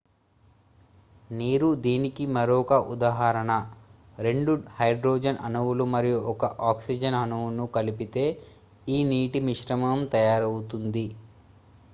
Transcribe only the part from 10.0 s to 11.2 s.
తయారవుతుంది